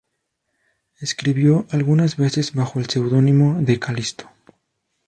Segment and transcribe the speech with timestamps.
[0.99, 4.27] Escribió algunas veces bajo el pseudónimo de "K-Listo".